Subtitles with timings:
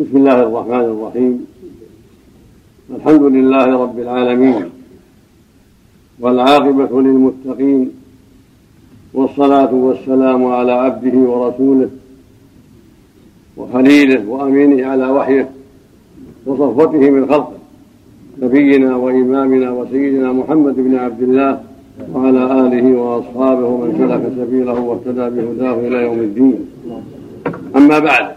[0.00, 1.46] بسم الله الرحمن الرحيم.
[2.96, 4.64] الحمد لله رب العالمين
[6.20, 7.90] والعاقبة للمتقين
[9.14, 11.90] والصلاة والسلام على عبده ورسوله
[13.56, 15.50] وخليله وأمينه على وحيه
[16.46, 17.58] وصفوته من خلقه
[18.42, 21.62] نبينا وإمامنا وسيدنا محمد بن عبد الله
[22.12, 26.58] وعلى آله وأصحابه ومن سلك سبيله واهتدى بهداه إلى يوم الدين.
[27.76, 28.33] أما بعد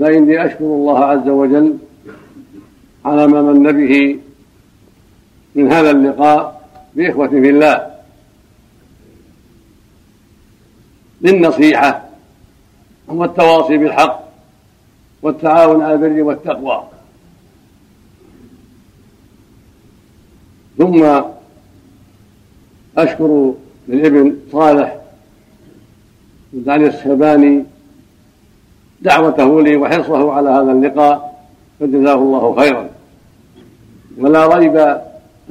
[0.00, 1.78] فإني أشكر الله عز وجل
[3.04, 4.18] على ما من به
[5.54, 7.86] من هذا اللقاء بإخوة في الله.
[11.20, 12.08] للنصيحة
[13.08, 14.28] والتواصي بالحق
[15.22, 16.84] والتعاون على البر والتقوى.
[20.78, 21.22] ثم
[22.98, 23.54] أشكر
[23.88, 24.98] للإبن صالح
[26.52, 27.64] بن علي السباني
[29.00, 31.44] دعوته لي وحرصه على هذا اللقاء
[31.80, 32.88] فجزاه الله خيرا.
[34.18, 34.76] ولا ريب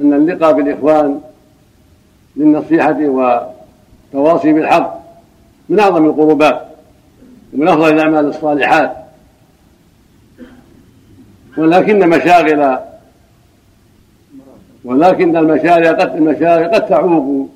[0.00, 1.20] أن اللقاء بالإخوان
[2.36, 5.00] للنصيحة والتواصي بالحق
[5.68, 6.62] من أعظم القربات
[7.54, 8.96] ومن أفضل الأعمال الصالحات.
[11.58, 12.78] ولكن مشاغل
[14.84, 17.48] ولكن المشاغل قد المشاغل قد تعوق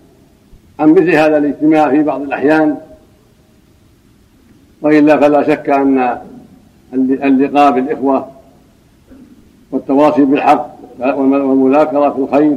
[0.81, 2.77] عن مثل هذا الاجتماع في بعض الأحيان.
[4.83, 6.19] وإلا فلا شك أن
[6.95, 8.27] اللقاء بالإخوة
[9.73, 12.57] والتواصي بالحق والمذاكرة في الخير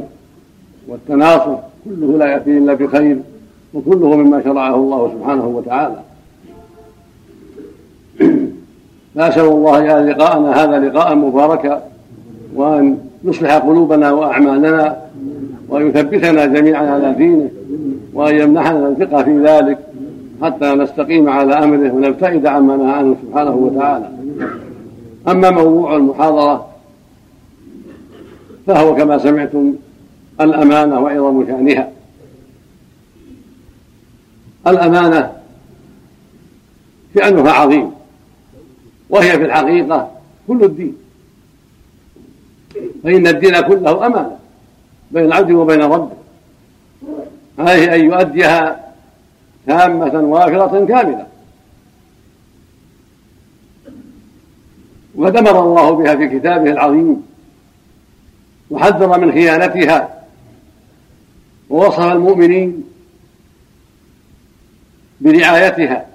[0.88, 3.18] والتناصر كله لا يأتي إلا بخير
[3.74, 5.96] وكله مما شرعه الله سبحانه وتعالى.
[9.14, 11.82] فأسأل الله يا لقاءنا هذا لقاء مباركا
[12.54, 14.96] وأن يصلح قلوبنا وأعمالنا
[15.68, 17.50] وأن يثبتنا جميعا على دينه
[18.14, 19.78] وأن يمنحنا الثقة في ذلك
[20.42, 24.10] حتى نستقيم على أمره ونبتعد عما نهى عنه سبحانه وتعالى.
[25.28, 26.68] أما موضوع المحاضرة
[28.66, 29.74] فهو كما سمعتم
[30.40, 31.90] الأمانة وعظم شأنها.
[34.66, 35.32] الأمانة
[37.14, 37.90] شأنها عظيم
[39.10, 40.10] وهي في الحقيقة
[40.48, 40.96] كل الدين.
[43.04, 44.36] فإن الدين كله أمانة
[45.10, 46.16] بين العبد وبين ربه.
[47.58, 48.85] عليه أن يؤديها
[49.66, 51.26] تامة وافرة كاملة.
[55.14, 57.26] ودمر الله بها في كتابه العظيم.
[58.70, 60.24] وحذر من خيانتها.
[61.70, 62.84] ووصف المؤمنين
[65.20, 66.06] برعايتها.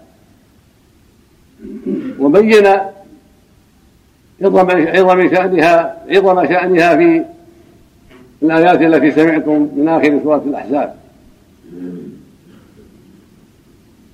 [2.19, 2.67] وبين
[4.41, 7.25] عظم عظم شأنها عظم شأنها في
[8.43, 10.95] الآيات التي سمعتم من آخر سورة الأحزاب.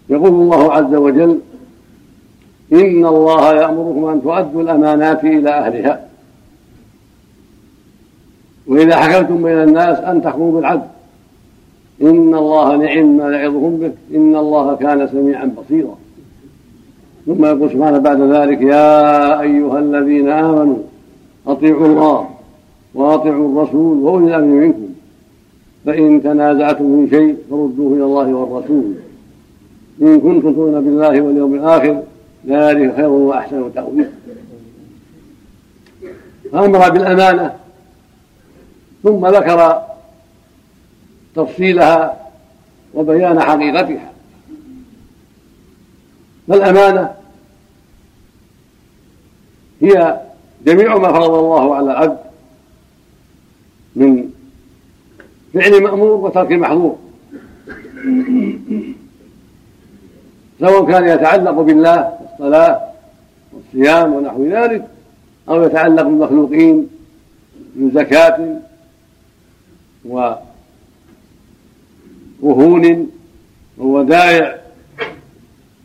[0.10, 1.40] يقول الله عز وجل
[2.74, 6.08] إن الله يأمركم أن تؤدوا الأمانات إلى أهلها.
[8.68, 10.88] وإذا حكمتم بين الناس أن تحكموا بالعدل.
[12.02, 13.92] إن الله نعم ما يعظكم به.
[14.16, 15.98] إن الله كان سميعا بصيرا.
[17.26, 20.78] ثم يقول سبحانه بعد ذلك يا أيها الذين آمنوا
[21.48, 22.28] أطيعوا الله
[22.96, 24.88] وأطيعوا الرسول وأولي الأمر منكم.
[25.86, 28.94] فإن تنازعتم في شيء فردوه إلى الله والرسول.
[30.02, 32.04] إن كنتم تؤمنون بالله واليوم الآخر
[32.48, 34.10] ذلك خير وأحسن تأويلا
[36.52, 37.56] فأمر بالأمانة
[39.04, 39.82] ثم ذكر
[41.36, 42.18] تفصيلها
[42.94, 44.12] وبيان حقيقتها.
[46.48, 47.14] فالأمانة
[49.82, 50.22] هي
[50.66, 52.18] جميع ما فرض الله على العبد
[53.96, 54.30] من
[55.54, 56.98] فعل مأمور وترك محظور
[60.60, 62.82] سواء كان يتعلق بالله الصلاة
[63.54, 64.88] والصيام ونحو ذلك
[65.50, 66.88] أو يتعلق بالمخلوقين
[67.76, 68.58] من زكاة
[72.42, 73.12] ووهون
[73.78, 74.58] وودائع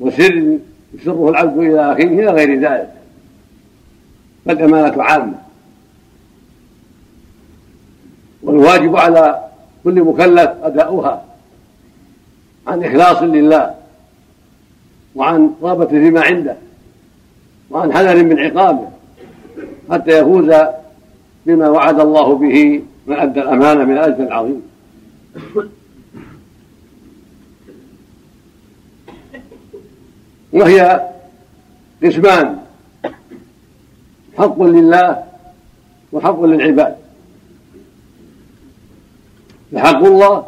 [0.01, 0.59] وسر
[0.95, 2.93] يسره العبد إلى أخيه إلى غير ذلك.
[4.45, 5.39] فالأمانة عامة.
[8.43, 9.49] والواجب على
[9.85, 11.25] كل مكلف أداؤها
[12.67, 13.82] عن إخلاص لله.
[15.15, 16.57] وعن رغبة فيما عنده
[17.71, 18.89] وعن حذر من عقابه
[19.91, 20.55] حتى يفوز
[21.47, 24.63] بما وعد الله به من أدى الأمانة من الأجر العظيم.
[30.53, 31.11] وهي
[32.05, 32.59] قسمان
[34.39, 35.25] حق لله
[36.13, 36.97] وحق للعباد.
[39.73, 40.47] فحق الله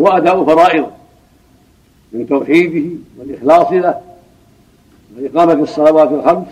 [0.00, 0.97] هو أداء فرائضه.
[2.12, 4.00] من توحيده والإخلاص له
[5.16, 6.46] وإقامة الصلوات الخمس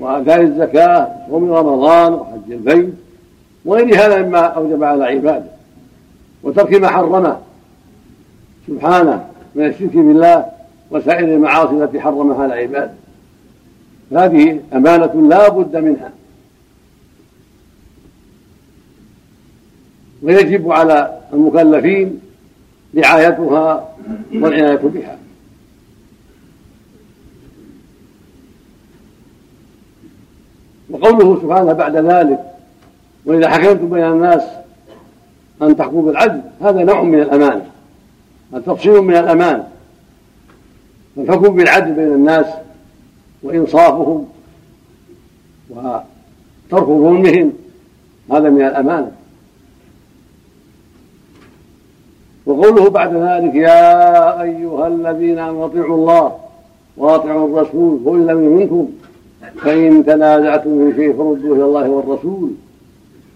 [0.00, 2.94] وأداء الزكاة وصوم رمضان وحج البيت
[3.64, 5.46] وغير هذا مما أوجب على عباده.
[6.42, 7.38] وترك ما حرمه
[8.66, 10.46] سبحانه من الشرك بالله
[10.90, 12.92] وسائر المعاصي التي حرمها على عباده.
[14.12, 16.10] هذه أمانة لا بد منها.
[20.22, 22.20] ويجب على المكلفين
[22.96, 23.94] رعايتها
[24.34, 25.18] والعناية بها.
[30.90, 32.40] وقوله سبحانه بعد ذلك
[33.24, 34.42] وإذا حكمتم بين الناس
[35.62, 37.66] أن تحكموا بالعدل هذا نوع من الأمانة
[38.54, 39.68] التفصيل من الأمانة
[41.18, 42.46] الحكم بالعدل بين الناس
[43.42, 44.28] وإنصافهم
[45.70, 47.52] وترك ظلمهم
[48.30, 49.12] هذا من الأمانة
[52.46, 56.32] وقوله بعد ذلك يا أيها الذين آمنوا أطيعوا الله
[56.96, 58.88] وأطيعوا الرسول وإن لم منكم
[59.56, 62.50] فإن تنازعتم في شيء فردوه إلى الله والرسول.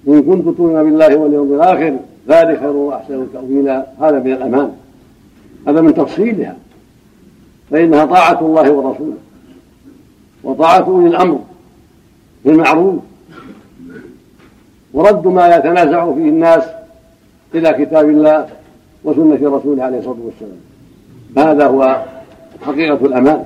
[0.08, 1.96] إن كنتم تؤمنون بالله واليوم الآخر
[2.28, 3.86] ذلك خير وأحسن تأويلا.
[4.00, 4.72] هذا من الأمان.
[5.68, 6.56] هذا من تفصيلها.
[7.70, 9.16] فإنها طاعة الله ورسوله.
[10.44, 11.38] وطاعة أولي الأمر
[12.44, 12.94] بالمعروف.
[14.94, 16.62] ورد ما يتنازع فيه الناس
[17.54, 18.59] إلى كتاب الله.
[19.04, 20.60] وسنة رسوله عليه الصلاة والسلام.
[21.36, 22.04] هذا هو
[22.62, 23.44] حقيقة الأمان.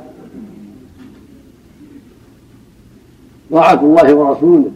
[3.51, 4.71] طاعة الله ورسوله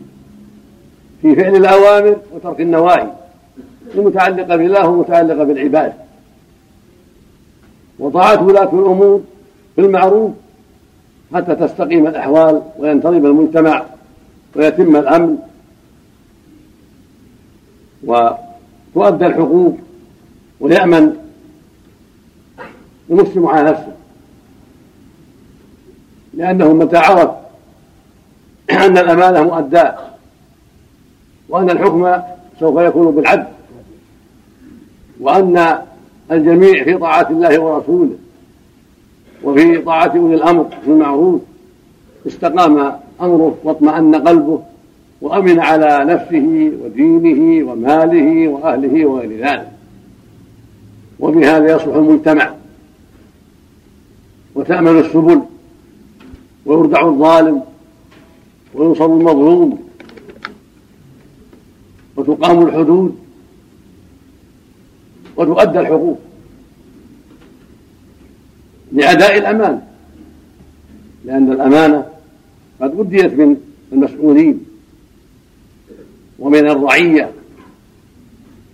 [1.22, 3.10] في فعل الأوامر وترك النواهي
[3.94, 5.92] المتعلقة بالله ومتعلقة بالعباد.
[7.98, 9.22] وطاعة ولاة الأمور
[9.76, 10.32] بالمعروف
[11.34, 13.84] حتى تستقيم الأحوال وينتظم المجتمع
[14.56, 15.38] ويتم الأمن.
[18.04, 19.78] وتؤدى الحقوق
[20.60, 21.16] ويأمن
[23.10, 23.93] المسلم على نفسه.
[26.34, 27.31] لأنه متى عرف
[28.70, 29.96] أن الأمانة مؤداة
[31.49, 32.16] وأن الحكم
[32.60, 33.46] سوف يكون بالعدل
[35.20, 35.78] وأن
[36.32, 38.16] الجميع في طاعة الله ورسوله
[39.44, 41.40] وفي طاعة أولي الأمر في المعروف.
[42.26, 42.78] استقام
[43.20, 44.62] أمره واطمأن قلبه
[45.20, 49.77] وأمن على نفسه ودينه وماله وأهله وغير ذلك.
[51.20, 52.55] وبهذا يصلح المجتمع.
[54.55, 55.43] وتأمن السبل
[56.67, 57.62] ويردع الظالم
[58.75, 59.88] وينصر المظلوم
[62.17, 63.19] وتقام الحدود
[65.37, 66.19] وتؤدى الحقوق
[68.93, 69.82] لأداء الأمان.
[71.25, 72.06] لأن الأمانة
[72.81, 73.56] قد أديت من
[73.93, 74.61] المسؤولين
[76.38, 77.31] ومن الرعية.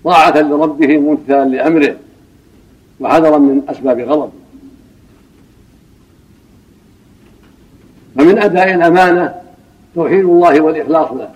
[0.04, 1.96] طاعة لربهم وامتثالا لأمره.
[3.00, 4.32] وحذرا من أسباب غضبه
[8.16, 9.34] فمن أداء الأمانة
[9.94, 11.34] توحيد الله والإخلاص له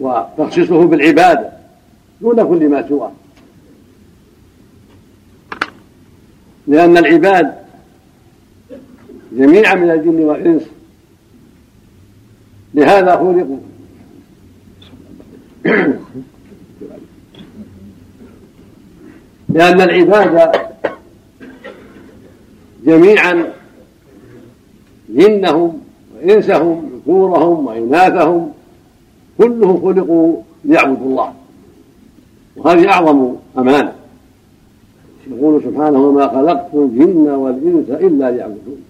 [0.00, 1.52] وتخصيصه بالعبادة
[2.20, 3.12] دون كل ما سواه.
[6.66, 7.54] لأن العباد
[9.32, 10.62] جميعا من الجن والإنس
[12.74, 13.58] لهذا خلقوا.
[19.54, 20.52] لأن العباد
[22.86, 23.52] جميعا
[25.08, 25.80] جنهم
[26.16, 28.52] وإنسهم ذكورهم وإناثهم
[29.38, 31.32] كله خلقوا ليعبدوا الله.
[32.56, 33.92] وهذه أعظم أمانة.
[35.30, 38.80] يقول سبحانه وما خلقت الجن والإنس إلا ليعبدون.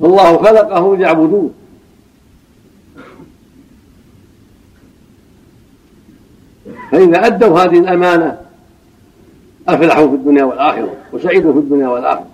[0.00, 1.50] فالله خلقه ليعبدوه
[6.90, 8.38] فإذا أدوا هذه الأمانة
[9.68, 12.26] أفلحوا في الدنيا والآخرة وسعدوا في الدنيا والآخرة.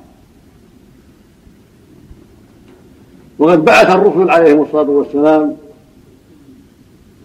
[3.38, 5.56] وقد بعث الرسل عليهم الصلاة والسلام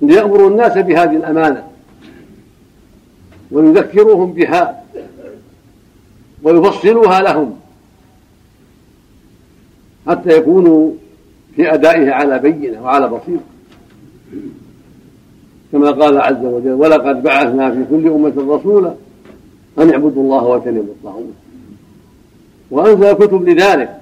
[0.02, 1.68] ليأمروا الناس بهذه الأمانة
[3.52, 4.84] ويذكروهم بها
[6.44, 7.60] ويفصلوها لهم
[10.08, 10.92] حتى يكونوا
[11.56, 13.44] في أدائها على بينة وعلى بصيرة.
[15.72, 18.94] كما قال عز وجل ولقد بعثنا في كل أمة رسولا
[19.80, 21.34] أن اعبدوا الله واجتنبوا الطاغوت.
[22.72, 23.98] وأنزل الكتب لذلك.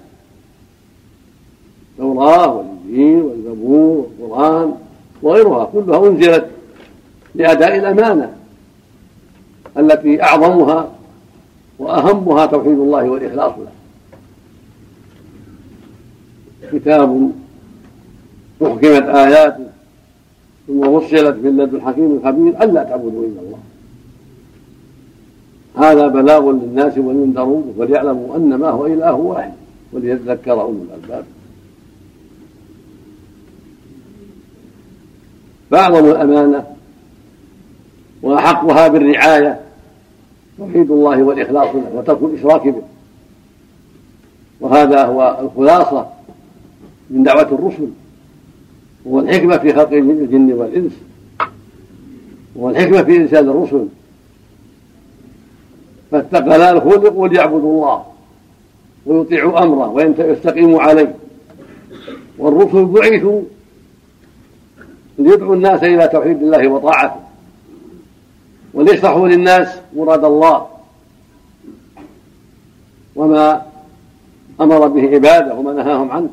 [1.91, 4.75] التوراة والإنجيل والزبور والقرآن
[5.21, 6.45] وغيرها كلها أنزلت
[7.35, 8.33] لأداء الأمانة
[9.77, 10.91] التي أعظمها
[11.79, 13.71] وأهمها توحيد الله والإخلاص له.
[16.73, 17.31] كتاب
[18.63, 19.74] أحكمت آياته
[20.67, 23.59] ثم وصلت لدن الحكيم الخبير ألا تعبدوا إلا الله.
[25.77, 29.53] هذا بلاغ للناس ولينذروا وليعلموا أن ما هو إله واحد
[29.93, 31.25] وليذكر أولو الألباب.
[35.71, 36.65] فاعظم الأمانة
[38.21, 39.59] وأحقها بالرعاية
[40.57, 42.81] توحيد الله والإخلاص له وترك الإشراك به.
[44.61, 46.07] وهذا هو الخلاصة
[47.09, 47.87] من دعوة الرسل.
[49.07, 50.91] هو الحكمه في خلق الجن والإنس.
[52.55, 53.87] والحكمة في إنسان الرسل.
[56.11, 58.05] فالثقلان خلقوا ليعبدوا الله
[59.05, 61.15] ويطيعوا أمره ويستقيموا عليه.
[62.37, 63.41] والرسل بعثوا
[65.19, 67.19] ليدعوا الناس إلى توحيد الله وطاعته.
[68.73, 70.67] وليشرحوا للناس مراد الله
[73.15, 73.61] وما
[74.61, 76.29] أمر به عباده وما نهاهم عنه.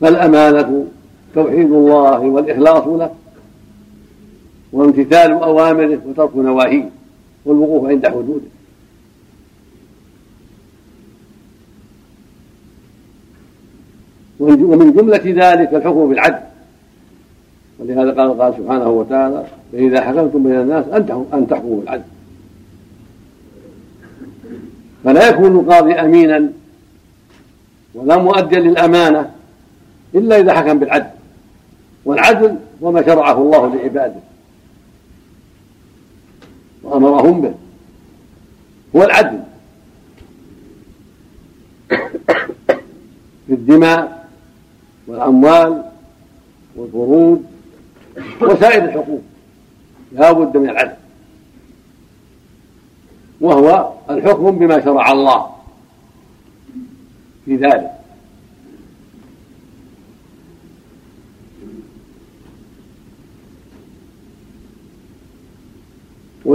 [0.00, 0.86] فالامانه
[1.34, 3.10] توحيد الله والإخلاص له
[4.72, 6.90] وامتثال أوامره وترك نواهيه
[7.44, 8.46] والوقوف عند حدوده.
[14.40, 16.38] ومن جملة ذلك الحكم بالعدل.
[17.78, 20.84] ولهذا قال قال سبحانه وتعالى فإذا حكمتم بين الناس
[21.32, 22.02] أن تحكموا بالعدل.
[25.04, 26.48] فلا يكون القاضي أمينا
[27.94, 29.30] ولا مؤديا للأمانة
[30.14, 31.10] إلا إذا حكم بالعدل.
[32.04, 34.20] والعدل هو ما شرعه الله لعباده.
[36.82, 37.54] وأمرهم به.
[38.96, 39.42] هو العدل.
[43.46, 44.28] في الدماء
[45.06, 45.84] والأموال
[46.76, 47.44] والفروض
[48.40, 49.22] وسائر الحقوق.
[50.12, 50.96] لا بد من العدل.
[53.40, 55.50] وهو الحكم بما شرع الله
[57.44, 57.95] في ذلك.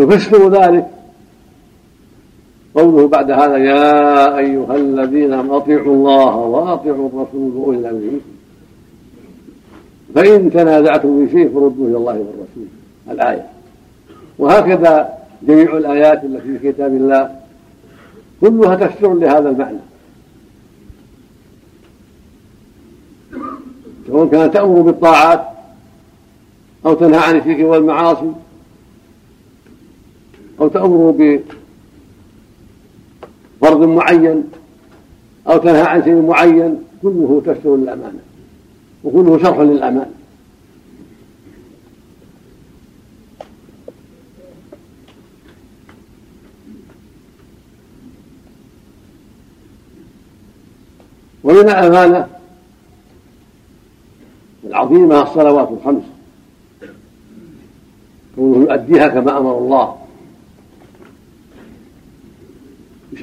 [0.01, 0.87] ويفسر ذلك.
[2.75, 8.31] قوله بعد هذا يا أيها الذين أطيعوا الله وأطيعوا الرسول وأولي الأمر منكم.
[10.15, 12.67] فإن تنازعتم في شيء فردوه إلى الله والرسول.
[13.11, 13.45] الآية.
[14.39, 15.09] وهكذا
[15.43, 17.35] جميع الآيات التي في كتاب الله
[18.41, 19.79] كلها تفسير لهذا المعنى.
[24.07, 25.43] سواء كانت تأمر بالطاعات
[26.85, 28.31] أو تنهى عن الشرك والمعاصي
[30.61, 31.41] أو تأمر
[33.61, 34.43] بفرض معين
[35.47, 38.19] أو تنهى عن شيء معين كله تفسير للأمانة
[39.03, 40.11] وكله شرح للأمان
[51.43, 52.27] ومن الأمانة
[54.63, 56.03] العظيمة الصلوات الخمس
[58.35, 60.00] كونه يؤديها كما أمر الله.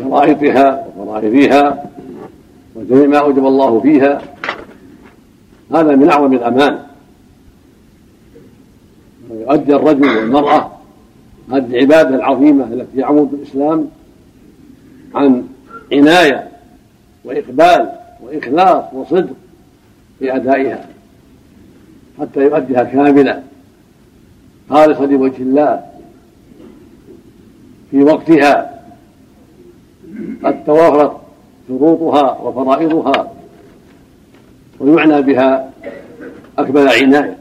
[0.09, 1.85] بشرائطها وفرائضها
[2.75, 4.23] وجميع ما أوجب الله فيها.
[5.73, 6.79] هذا من أعظم الأمان.
[9.31, 10.71] ويؤدي الرجل والمرأة
[11.53, 13.89] هذه العبادة العظيمة التي يعمد الإسلام
[15.15, 15.45] عن
[15.93, 16.49] عناية
[17.25, 19.37] وإقبال وإخلاص وصدق
[20.19, 20.87] في أدائها
[22.21, 23.43] حتى يؤديها كاملة.
[24.71, 25.85] خالصة لوجه الله
[27.91, 28.78] في وقتها.
[30.45, 31.17] قد توافرت
[31.69, 33.33] شروطها وفرائضها
[34.81, 35.73] ويعنى بها
[36.59, 37.39] أكمل عناية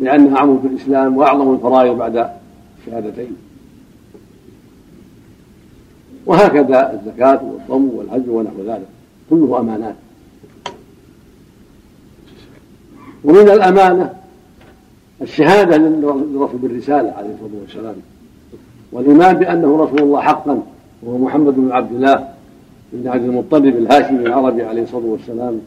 [0.00, 2.30] لأنها عمود الإسلام وأعظم الفرائض بعد
[2.78, 3.36] الشهادتين.
[6.26, 8.86] وهكذا الزكاة والصوم والحج ونحو ذلك
[9.30, 9.94] كله أمانات.
[13.24, 14.14] ومن الأمانة
[15.22, 17.94] الشهادة للرسول بالرسالة عليه الصلاة والسلام
[18.92, 20.62] والإيمان بأنه رسول الله حقا.
[21.02, 22.28] وهو محمد بن عبد الله
[22.92, 25.60] بن عبد المطلب الهاشمي العربي عليه الصلاة والسلام.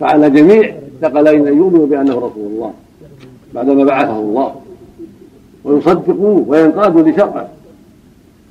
[0.00, 2.72] فعلى جميع الثقلين أن يؤمنوا بأنه رسول الله
[3.54, 4.54] بعدما بعثه الله.
[5.64, 7.48] ويصدقوه وينقادوا لشرعه.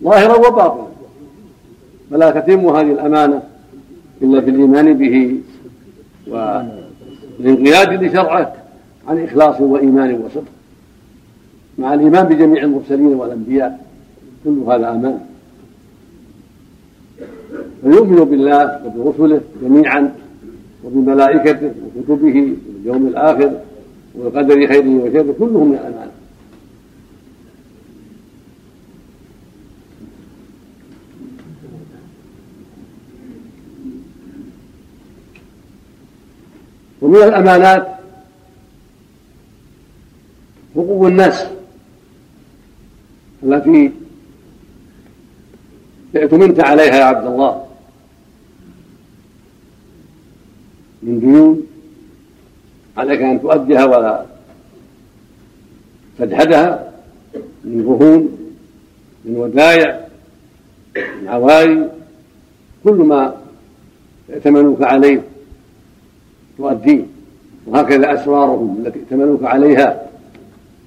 [0.03, 0.87] ظاهرا وباطنا.
[2.11, 3.41] فلا تتم هذه الأمانة
[4.21, 5.39] إلا بالإيمان به
[6.27, 8.53] والانقياد لشرعه
[9.07, 10.51] عن إخلاص وإيمان وصدق.
[11.77, 13.85] مع الإيمان بجميع المرسلين والأنبياء
[14.43, 15.19] كل هذا أمان.
[17.81, 20.15] فيؤمن بالله وبرسله جميعا
[20.83, 23.51] وبملائكته وكتبه واليوم الآخر
[24.15, 26.11] والقدر خيره وشره كله من الأمانة
[37.01, 37.87] ومن الأمانات
[41.07, 41.45] الناس
[43.43, 43.91] التي
[46.15, 47.66] ائتمنت عليها يا عبد الله.
[51.07, 51.67] من ديون
[52.97, 54.25] عليك أن تؤديها ولا
[56.19, 56.91] تجحدها
[57.63, 58.37] من رهون
[59.25, 59.99] من ودايع
[60.95, 61.89] من عواري
[62.83, 63.33] كل ما
[64.29, 65.21] ائتمنوك عليه
[66.57, 67.03] تؤديه
[67.67, 70.01] وهكذا أسرارهم التي ائتمنوك عليها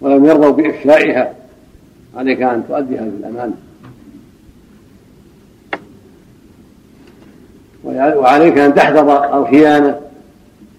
[0.01, 1.35] ولم يرضوا بإفشائها
[2.17, 3.55] عليك أن تؤديها بالأمانة
[7.85, 10.10] وعليك أن تحذر الخيانة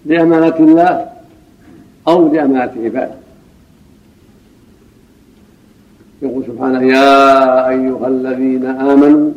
[0.06, 1.06] لأمانة الله
[2.08, 3.14] أو لأمانة عباده.
[6.22, 9.30] يقول سبحانه يا أيها الذين آمنوا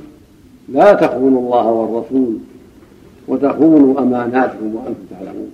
[0.69, 2.38] لا تخونوا الله والرسول
[3.27, 5.51] وتخونوا أماناتكم وأنتم تعلمون.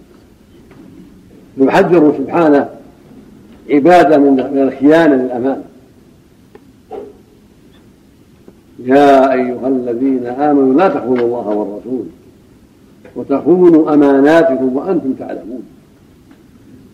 [1.57, 2.69] يحذر سبحانه
[3.69, 5.63] عباده من الخيانة للأمانة.
[8.85, 12.05] يا أيها الذين آمنوا لا تخونوا الله والرسول
[13.15, 15.63] وتخونوا أماناتكم وأنتم تعلمون.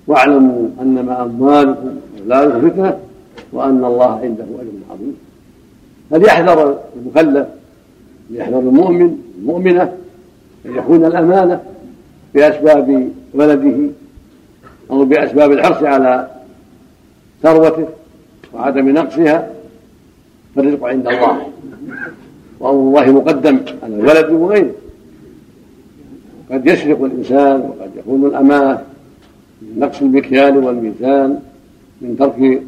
[0.07, 2.97] واعلموا أنما أموالكم وأولادكم فتنة
[3.53, 5.17] وأن الله عنده أجر عظيم.
[6.11, 7.47] فليحذر المكلف
[8.29, 9.93] ليحذر المؤمن؟ المؤمنة؟
[10.65, 11.59] أن يخون الأمانة
[12.33, 13.89] بأسباب ولده
[14.91, 16.27] أو بأسباب الحرص على
[17.43, 17.87] ثروته
[18.53, 19.49] وعدم نقصها؟
[20.55, 21.47] فالرزق عند الله.
[22.59, 24.71] وأمر الله مقدم على الولد وغيره.
[26.51, 28.81] قد يسرق الإنسان وقد يخون الأمانة
[29.61, 31.39] من نقص المكيال والميزان
[32.01, 32.63] من ترك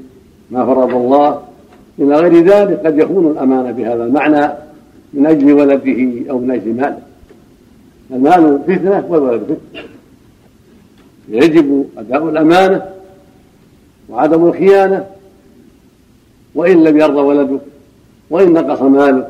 [0.52, 1.42] ما فرض الله.
[2.00, 4.54] إلى غير ذلك قد يخون الأمانة بهذا المعنى
[5.14, 7.00] من أجل ولده أو من أجل ماله.
[8.12, 9.84] المال فتنة والولد فتنة.
[11.30, 12.86] يجب أداء الأمانة
[14.10, 15.06] وعدم الخيانة.
[16.56, 17.62] وإن لم يرضى ولدك
[18.30, 19.30] وإن نقص مالك.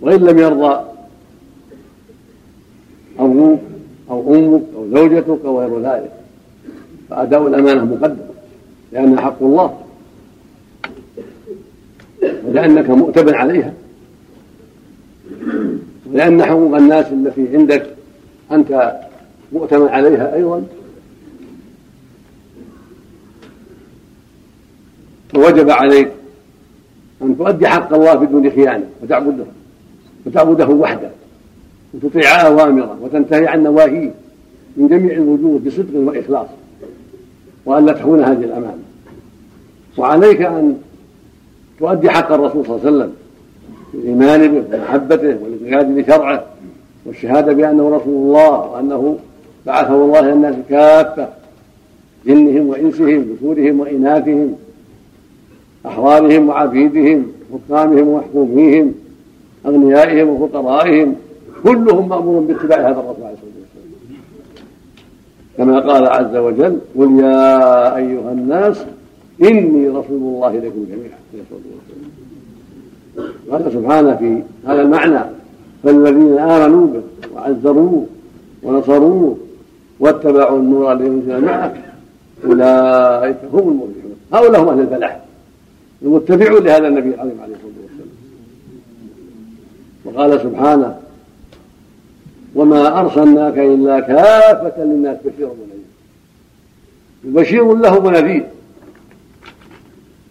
[0.00, 0.93] وإن لم يرضى
[3.24, 3.60] أبوك
[4.10, 6.12] أو أمك أو زوجتك أو غير ذلك.
[7.10, 8.26] فأداء الأمانة مقدم
[8.92, 9.78] لأنها حق الله.
[12.44, 13.72] ولأنك مؤتمن عليها.
[16.12, 17.86] ولأن حقوق الناس التي عندك
[18.52, 19.00] أنت
[19.52, 20.66] مؤتمن عليها أيضا.
[25.28, 26.10] فوجب عليك
[27.22, 29.44] أن تؤدي حق الله بدون خيانة وتعبده
[30.26, 31.10] وتعبده وحده.
[31.94, 34.10] وتطيع أوامره وتنتهي عن نواهيه
[34.76, 36.48] من جميع الوجوه بصدق وإخلاص.
[37.66, 38.82] وأن لا تخون هذه الأمانة.
[39.98, 40.76] وعليك أن
[41.78, 43.12] تؤدي حق الرسول صلى الله عليه وسلم
[43.94, 46.44] بالإيمان به ومحبته والانقياد لشرعه
[47.06, 49.18] والشهادة بأنه رسول الله وأنه
[49.66, 51.28] بعثه الله الناس كافة
[52.26, 54.54] جنهم وإنسهم ذكورهم وإناثهم
[55.86, 58.94] أحرارهم وعبيدهم حكامهم ومحكوميهم
[59.66, 61.14] أغنيائهم وفقرائهم
[61.64, 63.84] كلهم مأمور باتباع هذا الرسول عليه الصلاة والسلام.
[65.56, 68.84] كما قال عز وجل قل يا أيها الناس
[69.42, 71.18] إني رسول الله إليكم جميعا.
[73.50, 75.20] قال سبحانه في هذا المعنى.
[75.84, 77.02] فالذين آمنوا به
[77.34, 78.06] وعزروه
[78.62, 79.36] ونصروه
[80.00, 81.74] واتبعوا النور الذي أنزل معه
[82.44, 84.16] أولئك هم المفلحون.
[84.32, 85.20] هؤلاء هم أهل الفلاح.
[86.02, 88.08] المتبعون لهذا النبي العظيم عليه الصلاة والسلام.
[90.04, 91.03] وقال سبحانه
[92.54, 95.84] وما أرسلناك إلا كافة للناس بشيرا ونذيرا
[97.24, 98.46] بشير لهم ونذير.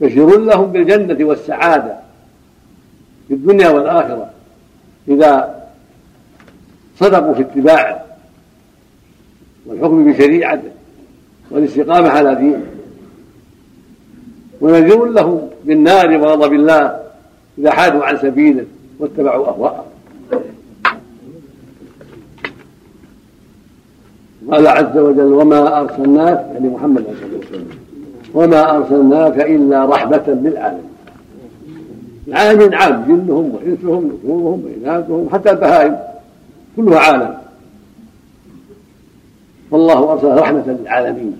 [0.02, 1.96] بشير لهم بالجنة والسعادة
[3.28, 4.30] في الدنيا والآخرة.
[5.08, 5.64] إذا
[7.00, 8.06] صدقوا في اتباعه
[9.66, 10.72] والحكم بشريعته
[11.52, 12.66] والاستقامة على دينه.
[14.62, 17.00] ونذير لهم بالنار وغضب الله
[17.58, 18.66] إذا حادوا عن سبيله
[19.00, 19.93] واتبعوا أهواءهم.
[24.52, 27.68] قال عز وجل وما أرسلناك يعني محمد صلى الله عليه وسلم
[28.34, 30.90] وما أرسلناك إلا رحمة للعالمين.
[32.28, 35.98] العالمين عام جنهم وإنسهم ذكورهم وإناثهم حتى البهائم
[36.76, 37.34] كلها عالم.
[39.72, 41.38] فالله أرسل رحمة للعالمين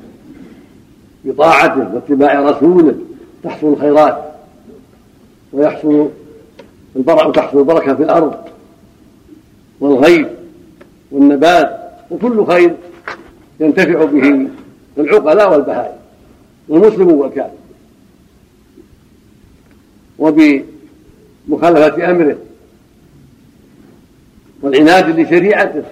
[1.26, 2.96] بطاعته واتباع رسوله
[3.44, 4.18] تحصل الخيرات
[5.54, 6.10] ويحصل
[6.96, 8.34] البرع وتحصل البركة في الأرض
[9.80, 10.28] والغيث
[11.12, 11.80] والنبات
[12.12, 12.76] وكل خير.
[13.64, 14.48] ينتفع به
[14.98, 15.96] العقلاء والبهائم
[16.68, 17.64] والمسلم والكافر.
[20.20, 22.38] وبمخالفة أمره
[24.62, 25.84] والعناد لشريعته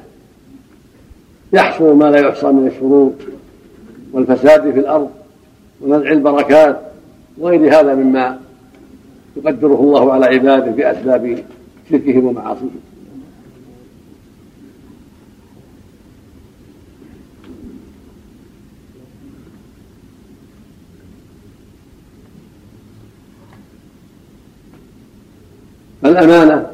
[1.53, 3.13] يحصل ما لا يحصى من الشرور
[4.13, 5.10] والفساد في الأرض
[5.81, 6.81] ونزع البركات
[7.38, 8.39] وغير هذا مما
[9.38, 11.43] يقدره الله على عباده بأسباب
[11.89, 12.79] شركهم ومعاصيهم.
[26.12, 26.67] الأمانة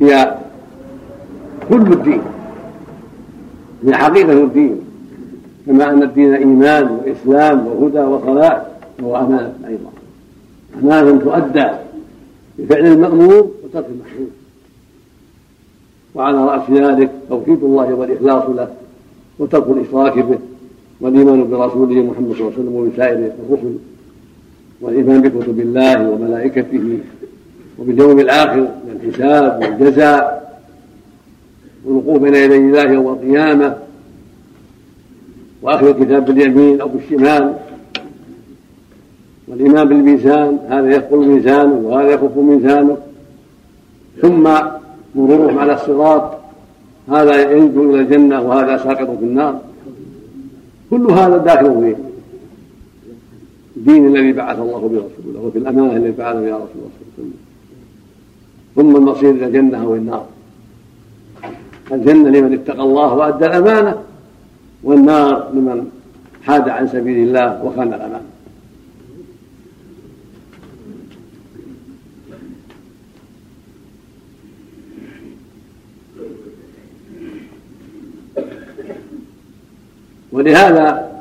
[0.00, 0.34] هي
[1.70, 2.20] كل الدين
[3.86, 4.80] هي حقيقة الدين
[5.66, 8.62] كما أن الدين إيمان وإسلام وهدى وصلاة
[8.98, 9.90] فهو أمانة أيضا.
[10.82, 11.66] أمانة تؤدى
[12.58, 14.26] بفعل المأمور وترك المحظور
[16.14, 18.68] وعلى رأس ذلك توحيد الله والإخلاص له
[19.38, 20.38] وترك الإشراك به
[21.00, 23.74] والإيمان برسوله محمد صلى الله عليه وسلم وبسائر الرسل
[24.80, 26.98] والإيمان بكتب الله وملائكته
[27.78, 30.44] وباليوم الآخر من الحساب والجزاء
[31.84, 33.76] والوقوف بين يدي الله يوم القيامة
[35.62, 37.54] وأخذ الكتاب باليمين أو بالشمال
[39.48, 42.96] والإيمان بالميزان هذا يثقل ميزانه وهذا يخف ميزانه.
[44.22, 44.42] ثم
[45.14, 46.38] مرورهم على الصراط
[47.08, 49.60] هذا ينجو إلى الجنة وهذا ساقط في النار.
[50.90, 51.96] كل هذا داخل في
[53.76, 57.22] الدين الذي بعث الله برسوله وفي الأمانة التي فعلها يا رسول الله صلى الله عليه
[57.28, 57.43] وسلم.
[58.76, 60.26] ثم المصير إلى الجنة أو النار.
[61.92, 64.02] الجنة لمن اتقى الله وأدى الأمانة
[64.82, 65.90] والنار لمن
[66.42, 68.24] حاد عن سبيل الله وخان الأمانة.
[80.32, 81.14] ولهذا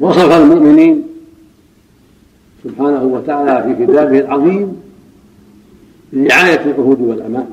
[0.00, 1.04] وصف المؤمنين
[2.64, 4.89] سبحانه وتعالى في كتابه العظيم
[6.12, 7.46] برعاية العهود والأمان.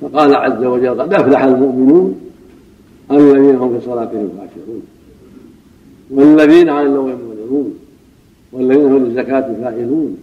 [0.00, 2.20] فقال عز وجل قد أفلح المؤمنون
[3.10, 4.82] الذين هم في صلاتهم خاشعون
[6.10, 7.74] والذين عن اللغو معرضون
[8.52, 10.16] والذين هم للزكاة فاعلون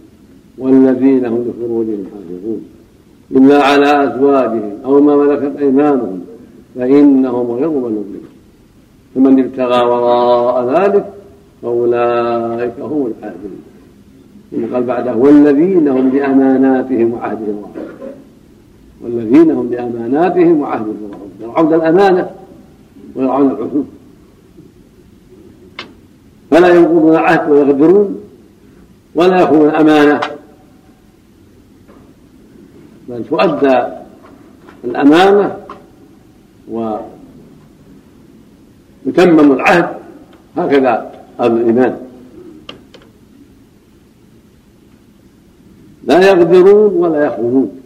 [0.58, 2.64] والذين هم لفروجهم حافظون.
[3.30, 6.20] إلا على أزواجهم أو ما ملكت أيمانهم
[6.74, 8.20] فإنهم غير ملومين.
[9.14, 11.12] فمن ابتغى وراء ذلك
[11.62, 13.59] فأولئك هم الحافظون ثم
[14.52, 17.88] قال بعده والذين هم لأماناتهم وعهدهم راعون
[19.00, 22.30] والذين هم لأماناتهم وعهدهم راعون يرعون الأمانة
[23.14, 23.86] ويرعون العهود
[26.50, 28.20] فلا ينقضون العهد ويغدرون
[29.14, 30.20] ولا يخونون الأمانة.
[33.08, 33.82] بل تؤدى
[34.84, 35.56] الأمانة
[39.06, 39.88] ويتمم العهد.
[40.56, 42.09] هكذا أهل الإيمان.
[46.10, 47.80] لا يغدرون ولا يخونون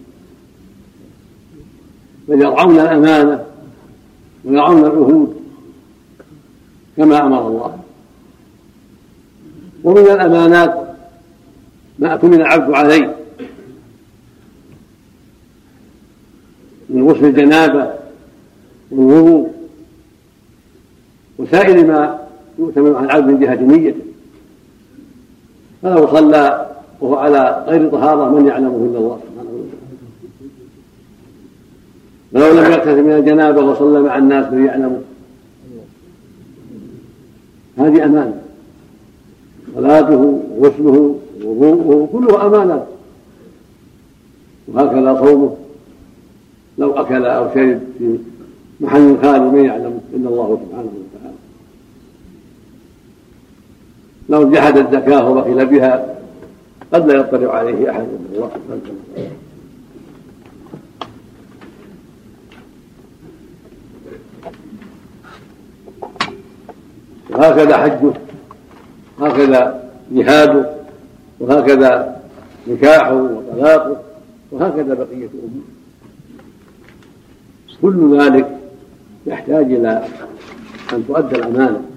[2.29, 3.45] بل يرعون الأمانة
[4.45, 5.37] ويرعون العهود
[6.97, 7.79] كما أمر الله.
[9.85, 10.97] ومن الأمانات
[11.99, 13.17] ما أتمن العبد عليه.
[16.89, 17.91] من غسل الجنابة
[18.91, 19.53] والوضوء
[21.39, 22.19] وسائر ما
[22.59, 24.01] يؤتمن على العبد من جهة نيته.
[25.83, 29.75] فلو صلى وهو على غير طهارة من يعلمه إلا الله سبحانه وتعالى.
[32.33, 35.01] ولو لم يغتسل من الجنابة وصلى مع الناس من يعلمه.
[37.79, 38.43] هذه أمانة
[39.75, 42.87] صلاته وغسله وضوءه كله أمانة.
[44.69, 45.57] وهكذا صومه.
[46.79, 48.19] لو أكل أو شرب في
[48.81, 51.37] محل خالي من يعلم إلا الله سبحانه وتعالى.
[54.29, 56.14] لو جحد الزكاة وبخل بها
[56.95, 58.51] قد لا يطلع عليه أحد من الله
[67.31, 68.13] وهكذا حجه
[69.21, 70.71] هكذا جهاده
[71.41, 72.21] وهكذا
[72.67, 74.03] نكاحه وطلاقه
[74.53, 75.65] وهكذا بقية أموره
[77.83, 78.59] كل ذلك
[79.27, 80.05] يحتاج إلى
[80.93, 81.94] أن تؤدى الأمانة.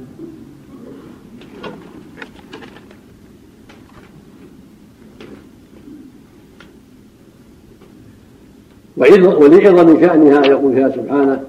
[8.97, 11.43] ولعظم شأنها يقول فيها سبحانه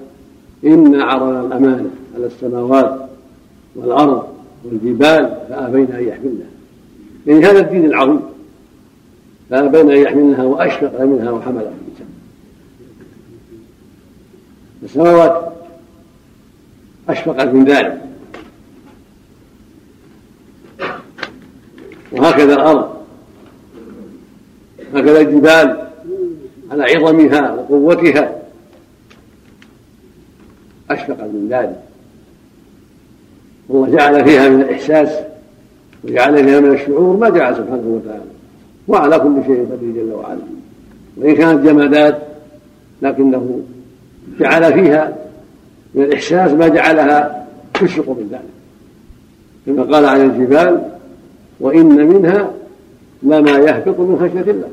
[0.65, 3.09] إنا عرضنا الأمانة على السماوات
[3.75, 4.27] والأرض
[4.65, 6.49] والجبال فأبين أن يحملنها.
[7.27, 8.19] يعني هذا الدين العظيم.
[9.49, 11.71] فأبين أن يحملنها وأشفق منها وحملها.
[11.81, 12.07] الإنسان
[14.83, 15.53] السماوات
[17.09, 18.01] أشفقت من ذلك.
[22.11, 22.89] وهكذا الأرض.
[24.93, 25.88] هكذا الجبال.
[26.71, 28.35] على عظمها وقوتها.
[30.89, 31.79] أشفق من ذلك.
[33.69, 35.09] والله جعل فيها من الإحساس
[36.03, 38.23] وجعل فيها من الشعور ما جعل سبحانه وتعالى.
[38.87, 40.41] وعلى كل شيء قدير جل وعلا.
[41.17, 42.21] وإن كانت جمادات
[43.01, 43.61] لكنه
[44.39, 45.15] جعل فيها
[45.93, 48.41] من الإحساس ما جعلها تشفق من ذلك.
[49.65, 50.81] كما قال عن الجبال
[51.59, 52.51] وإن منها
[53.23, 54.69] لما يهبط من خشية الله.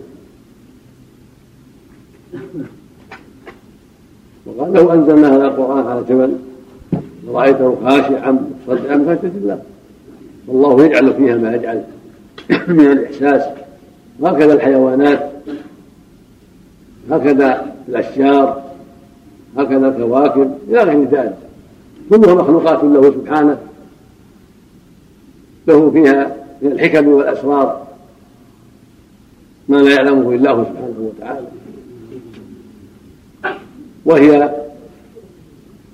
[4.77, 6.37] لو أنزلنا هذا القرآن على جبل
[7.27, 9.63] ورأيته خاشعا مصدعا خشية الله
[10.47, 11.85] والله يجعل فيها ما يجعل
[12.69, 13.43] من الإحساس.
[14.21, 15.31] وهكذا الحيوانات
[17.11, 18.63] هكذا الأشجار
[19.59, 21.37] هكذا الكواكب إلى غير ذلك.
[22.11, 23.59] كلها مخلوقات له سبحانه.
[25.69, 27.87] له فيها من الحكم والأسرار
[29.69, 31.47] ما لا يعلمه إلا هو سبحانه وتعالى.
[34.05, 34.66] وهي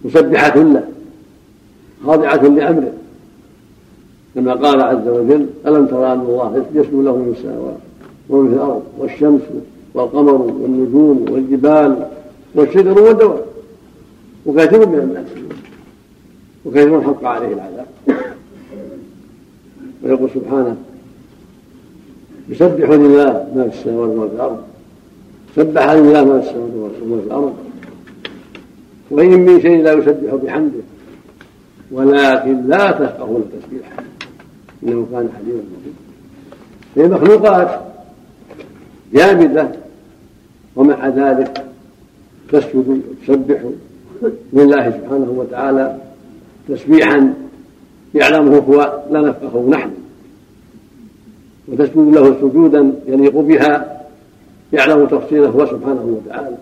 [0.05, 0.83] مسبحة
[2.07, 2.93] خاضعة لأمره.
[4.35, 7.79] كما قال عز وجل ألم ترى أن الله يسجد له من السماوات
[8.29, 9.41] ومن في الأرض والشمس
[9.95, 12.07] والقمر والنجوم والجبال
[12.55, 13.45] والشجر والدواب؟
[14.47, 15.27] وكثير من الناس
[16.65, 17.87] وكثير حق عليه العذاب.
[20.03, 20.77] ويقول سبحانه
[22.49, 24.59] يسبح لله ما في السماوات وما في الأرض.
[25.57, 27.55] سبح لله ما في السماوات وما في الأرض.
[29.13, 30.81] وإن من شيء لا يسبح بحمده
[31.91, 33.89] ولكن لا تفقهون التسبيح
[34.83, 36.03] إنه كان حليما بصيرا
[36.97, 37.81] هي مخلوقات
[39.15, 39.69] جامدة
[40.77, 41.65] ومع ذلك
[42.53, 43.61] تسجد وتسبح
[44.53, 45.97] لله سبحانه وتعالى
[46.69, 47.35] تسبيحا
[48.15, 49.91] يعلمه هو لا نفقهه نحن.
[51.69, 54.03] وتسجد له سجودا يليق بها
[54.73, 56.57] يعلم تفصيله هو سبحانه وتعالى.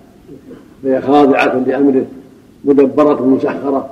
[0.82, 2.06] فهي خاضعة لأمره.
[2.64, 3.90] مدبرة مسخرة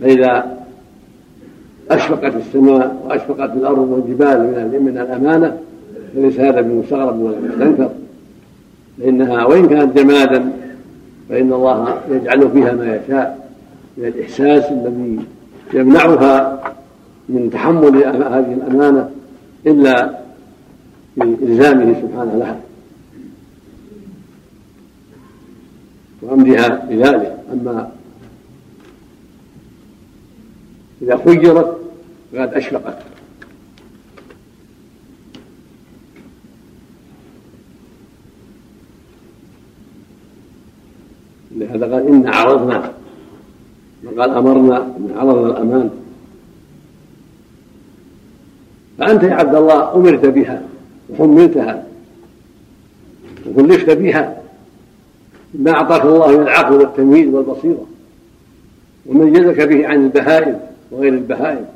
[0.00, 0.56] فإذا
[1.90, 4.38] أشفقت السماء وأشفقت الأرض والجبال
[4.82, 5.58] من الأمانة
[6.14, 7.90] فليس هذا بمستغرب ولا مستنكر
[9.00, 10.52] فإنها وإن كانت جمادا
[11.28, 13.48] فإن الله يجعل فيها ما يشاء
[13.96, 15.18] من الإحساس الذي
[15.74, 16.62] يمنعها
[17.28, 19.10] من تحمل هذه الأمانة
[19.66, 20.10] إلا
[21.16, 22.56] بإلزامه سبحانه لها
[26.26, 27.38] وأمرها بذلك.
[27.52, 27.90] أما
[31.02, 31.80] إذا خيرت
[32.32, 32.98] فقد أشفقت.
[41.56, 42.92] لهذا قال إن عرضنا.
[44.04, 45.90] وقال أمرنا إن عرضنا الأمان.
[48.98, 50.62] فأنت يا عبد الله أمرت بها
[51.10, 51.86] وحملتها
[53.46, 54.45] وكلفت بها.
[55.58, 57.86] ما أعطاك الله من العقل والتمييز والبصيرة
[59.06, 61.66] وميزك به عن البهائم وغير البهائم.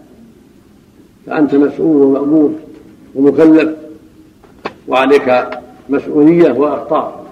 [1.26, 2.52] فأنت مسؤول ومأمور
[3.14, 3.76] ومكلف
[4.88, 5.48] وعليك
[5.88, 7.26] مسؤولية وأخطاء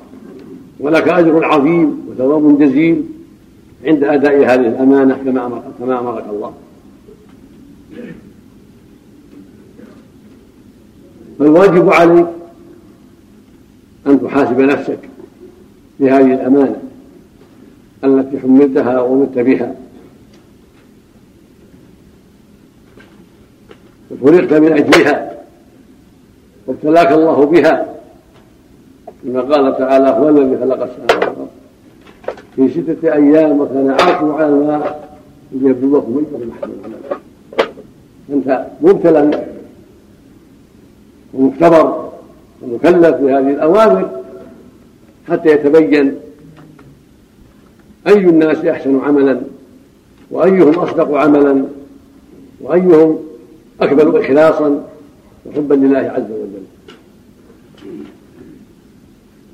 [0.81, 3.05] ولك أجر عظيم وثواب جزيل
[3.85, 6.53] عند أداء هذه الأمانة كما أمرك كما أمرك الله.
[11.39, 12.27] فالواجب عليك
[14.07, 14.99] أن تحاسب نفسك
[16.01, 16.77] بهذه الأمانة
[18.05, 19.75] التي حملتها ومت بها.
[24.11, 25.33] وخلقت من أجلها
[26.67, 27.95] وابتلاك الله بها.
[29.25, 31.49] كما قال تعالى هو الذي خلق السماوات والأرض.
[32.57, 35.19] في ستة أيام وكان عرشه على الماء
[35.53, 36.73] ليبلوكم أيكم أحسن
[38.33, 39.45] أنت مبتلى
[41.35, 42.11] ومختبر
[42.63, 44.19] ومكلف بهذه الأوامر.
[45.31, 46.15] حتى يتبين
[48.07, 49.41] أي الناس أحسن عملا
[50.31, 51.65] وأيهم أصدق عملا
[52.61, 53.19] وأيهم
[53.81, 54.85] أكمل إخلاصا
[55.47, 56.65] وحبا لله عز وجل.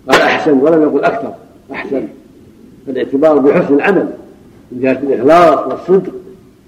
[0.08, 1.34] قال أحسن ولم يقل أكثر
[1.72, 2.08] أحسن.
[2.86, 4.08] فالاعتبار بحسن العمل
[4.72, 6.12] من جهة الإخلاص والصدق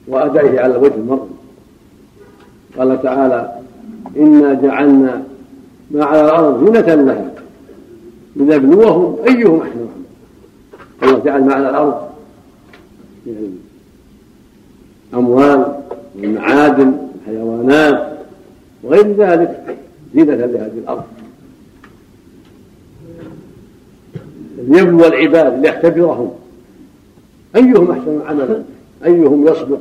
[0.08, 1.28] وأدائه على وجه المرء.
[2.78, 3.52] قال تعالى
[4.16, 5.22] إنا جعلنا
[5.90, 7.35] ما على الأرض زينة لها
[8.36, 9.86] لنبلوهم أيهم أحسن.
[11.02, 12.08] عملا الله جعل ما على الأرض.
[13.26, 13.60] من
[15.12, 15.82] الأموال
[16.16, 16.96] والمعادن
[17.26, 18.18] والحيوانات
[18.82, 19.76] وغير ذلك
[20.14, 21.04] زينة لهذه الأرض.
[24.68, 26.30] ليبلو العباد ليختبرهم
[27.56, 28.62] أيهم أحسن عملا؟
[29.04, 29.80] أيهم يصدق؟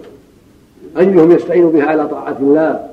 [0.97, 2.87] أيهم يستعين بها على طاعة الله؟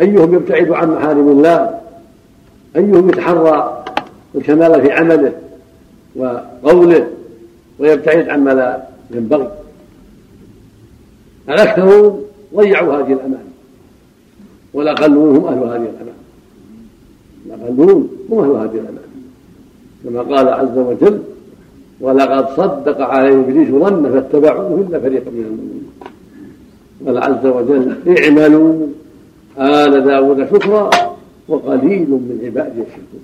[0.00, 1.80] أيهم يبتعد عن محارم الله؟
[2.76, 3.75] أيهم يتحرى
[4.36, 5.32] الكمال في عمله
[6.16, 7.06] وقوله
[7.78, 9.50] ويبتعد عما لا ينبغي.
[11.48, 12.22] الأكثرون
[12.54, 13.48] ضيعوا هذه الأمانة.
[14.74, 16.16] والأقلون هم أهل هذه الأمانة.
[17.46, 19.06] الأقلون هم أهل هذه الأمانة.
[20.04, 21.22] كما قال عز وجل
[22.00, 25.86] ولقد صدق عليه إبليس ظن فاتبعوه إلا فريقا من المؤمنين.
[27.06, 28.86] قال عز وجل اعملوا
[29.58, 30.90] آل داود شكرا
[31.48, 33.20] وقليل من عبادي الشكور.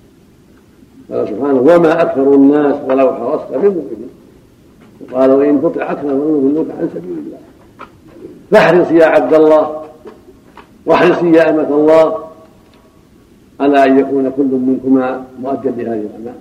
[1.11, 4.11] قال سبحانه وما أكثر الناس ولو حرصت بمؤمنين
[5.01, 7.39] وقال وإن تطع أكثر من يضلوك عن سبيل الله.
[8.51, 9.83] فاحرص يا عبد الله
[10.87, 12.25] واحرصي يا أمة الله
[13.61, 16.39] على أن يكون كل منكما مؤديا لهذه الأمانة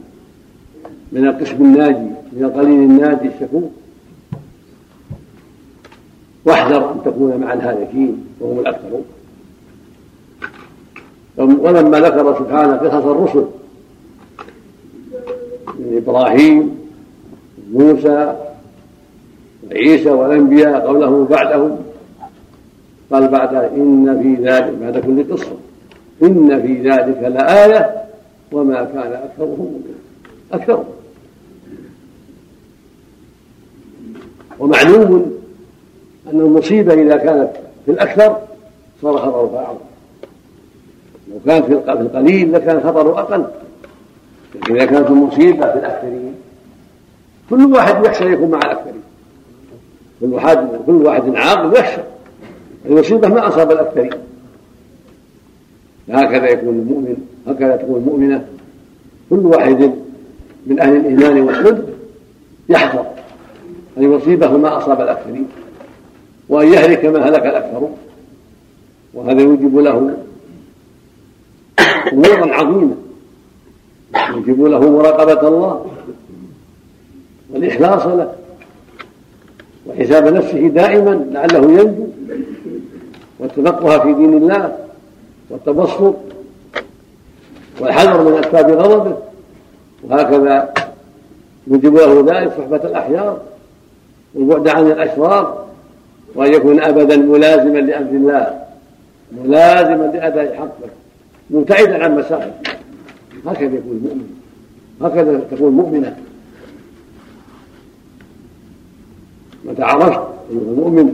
[1.12, 3.70] من القسم الناجي من القليل الناجي الشكور.
[6.46, 9.04] واحذر أن تكون مع الهالكين وهم الأكثرون.
[11.38, 13.46] ولما ذكر سبحانه قصص الرسل
[15.82, 16.78] من إبراهيم
[17.74, 18.36] موسى
[19.70, 21.78] وعيسى والأنبياء قبله بعدهم
[23.12, 25.52] قال بعد إن في ذلك بعد كل قصة
[26.24, 28.04] إن في ذلك لآية
[28.52, 29.82] وما كان أكثرهم
[30.54, 30.86] أكثرهم.
[34.60, 35.32] ومعلوم
[36.34, 37.50] أن المصيبة إذا كانت
[37.86, 38.38] في الأكثر
[39.02, 39.78] صار خطرها أعظم
[41.32, 43.46] لو كانت في القليل لكان خطره أقل.
[44.70, 46.36] إذا كانت المصيبة في الأكثرين
[47.50, 49.02] كل واحد يخشى أن يكون مع الأكثرين
[50.22, 52.02] كل واحد كل واحد عاقل يخشى
[52.86, 54.12] المصيبة ما أصاب الأكثرين
[56.10, 58.46] هكذا يكون المؤمن هكذا تكون المؤمنة.
[59.30, 59.92] كل واحد
[60.68, 61.86] من أهل الإيمان والصدق
[62.70, 63.06] يحذر.
[63.98, 65.48] أن يصيبه ما أصاب الأكثرين
[66.50, 67.98] وأن يهلك ما هلك الأكثرون.
[69.14, 70.18] وهذا يوجب له
[72.14, 72.96] أمورا عظيمة.
[74.16, 75.86] يوجب له مراقبة الله.
[77.54, 78.34] والإخلاص له.
[79.88, 82.08] وحساب نفسه دائما لعله ينجو.
[83.40, 84.78] والتفقه في دين الله.
[85.50, 86.16] والتبسط
[87.80, 89.18] والحذر من أسباب غضبه.
[90.04, 90.74] وهكذا
[91.68, 93.40] يوجب له ذلك صحبة الأحيار
[94.36, 95.66] والبعد عن الأشرار.
[96.36, 98.60] وأن يكون أبدا ملازما لأمر الله.
[99.32, 100.90] ملازما لأداء حقه.
[101.50, 102.52] مبتعدا عن مسائل.
[103.46, 104.28] هكذا يكون المؤمن.
[105.02, 106.18] هكذا تكون مؤمنة.
[109.66, 111.14] متى عرفت أيها المؤمن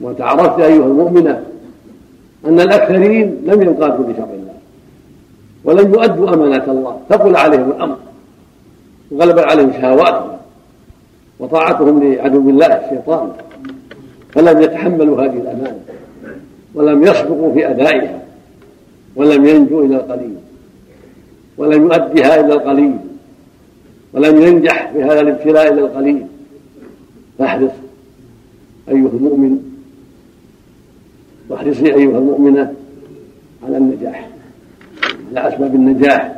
[0.00, 1.42] ومتى عرفت أيها المؤمنة
[2.46, 4.54] أن الأكثرين لم ينقادوا لشرع الله
[5.64, 7.00] ولم يؤدوا أمانة الله.
[7.08, 7.96] ثقل عليهم الأمر
[9.10, 10.36] وغلب عليهم شهواتهم
[11.38, 13.32] وطاعتهم لعدو الله الشيطان.
[14.32, 15.80] فلم يتحملوا هذه الأمانة
[16.74, 18.22] ولم يصدقوا في أدائها
[19.16, 20.36] ولم ينجوا إلى القليل.
[21.58, 22.96] ولم يؤدها إلى القليل
[24.12, 26.26] ولم ينجح في هذا الابتلاء إلى القليل.
[27.38, 27.72] فاحرص
[28.88, 29.58] أيها المؤمن
[31.48, 32.74] واحرصي أيها المؤمنة
[33.66, 34.28] على النجاح.
[35.30, 36.36] على أسباب النجاح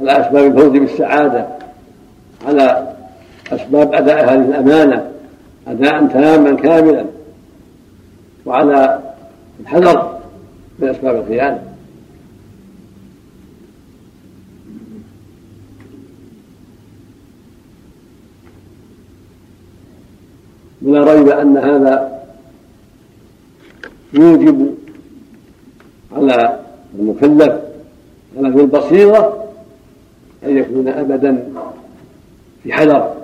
[0.00, 1.46] على أسباب الفوز بالسعادة
[2.46, 2.94] على
[3.52, 5.10] أسباب أداء هذه الأمانة
[5.68, 7.04] أداء تاما كاملا
[8.46, 8.98] وعلى
[9.60, 10.18] الحذر
[10.78, 11.62] من أسباب الخيانة.
[20.82, 22.22] ولا ريب أن هذا
[24.12, 24.74] يوجب
[26.16, 26.58] على
[26.98, 27.52] المكلف
[28.38, 29.44] على ذي البصيرة
[30.44, 31.48] أن يكون أبدا
[32.62, 33.14] في حذر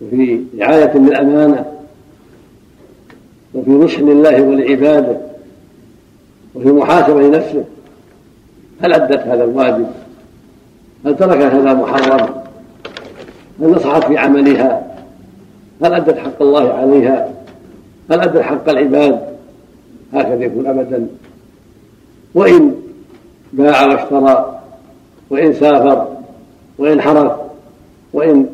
[0.00, 1.64] وفي رعاية للأمانة
[3.54, 5.16] وفي نصح لله ولعباده
[6.54, 7.64] وفي محاسبة لنفسه
[8.80, 9.86] هل أدت هذا الواجب؟
[11.06, 12.34] هل تركت هذا المحرم؟
[13.60, 14.85] هل نصحت في عملها؟
[15.82, 17.28] هل أدت حق الله عليها؟
[18.10, 19.20] هل أدت حق العباد؟
[20.14, 21.06] هكذا يكون أبدا
[22.34, 22.74] وإن
[23.52, 24.60] باع واشترى
[25.30, 26.06] وإن سافر
[26.78, 27.32] وإن حرف
[28.12, 28.46] وإن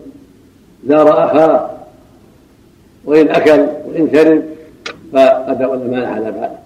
[0.87, 1.71] زار أخاه
[3.05, 4.43] وإن أكل وإن شرب
[5.13, 6.59] فأداء الأمانة على باله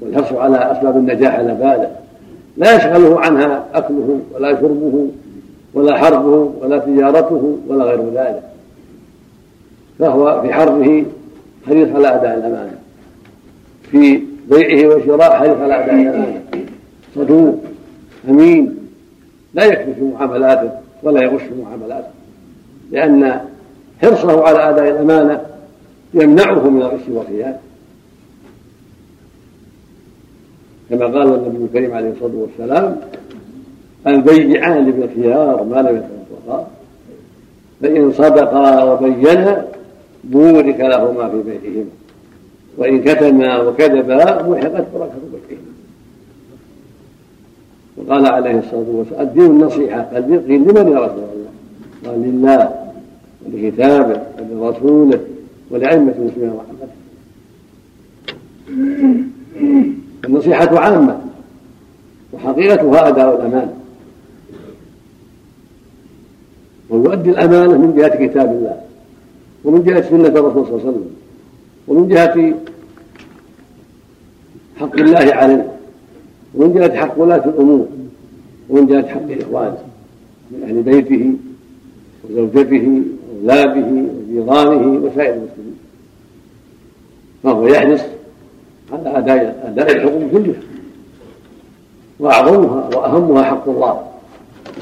[0.00, 1.90] والحرص على أسباب النجاح على باله
[2.56, 5.08] لا يشغله عنها أكله ولا شربه
[5.74, 8.42] ولا حربه ولا تجارته ولا غير ذلك
[9.98, 11.06] فهو في حربه
[11.66, 12.78] حريص على أداء الأمانة.
[13.90, 16.42] في بيعه وشراء حريص على أداء الأمانة.
[17.14, 17.64] صدوق
[18.28, 18.74] أمين.
[19.54, 20.70] لا يكذب في معاملاته
[21.02, 22.08] ولا يغش في معاملاته
[22.90, 23.40] لأن
[24.02, 25.40] حرصه على أداء الأمانة
[26.14, 27.58] يمنعه من الغش والخيانة.
[30.90, 32.96] كما قال النبي الكريم عليه الصلاة والسلام
[34.06, 36.66] البيعان بالخيار ما لم يتفرقا
[37.82, 39.66] فإن صدقا وبينا
[40.30, 41.84] بورك لهما في بيتهما
[42.78, 45.74] وإن كتما وكذبا محقت بركة بيتهما
[47.96, 50.02] وقال عليه الصلاة والسلام الدين النصيحة.
[50.02, 51.50] قيل لمن يا رسول الله؟
[52.06, 52.74] قال لله
[53.46, 54.22] ولكتابه
[54.52, 55.20] ولرسوله
[55.70, 56.88] ولأئمة المسلمين ورحمته.
[60.24, 61.18] النصيحة عامة
[62.32, 63.74] وحقيقتها أداء الأمانة
[66.90, 68.80] ويؤدي الأمانة من جهة كتاب الله.
[69.64, 71.10] ومن جهة سنة الرسول صلى الله عليه وسلم
[71.88, 72.54] ومن جهة
[74.76, 75.72] حق الله عليه
[76.54, 77.86] ومن جهة حق ولاة الأمور
[78.68, 79.78] ومن جهة حق إخوانه
[80.50, 81.32] من أهل بيته
[82.30, 83.02] وزوجته
[83.44, 85.76] وأولاده وجيرانه وسائر المسلمين.
[87.42, 88.00] فهو يحرص
[88.92, 90.60] على أداء أداء الحقوق كلها
[92.20, 94.06] وأعظمها وأهمها حق الله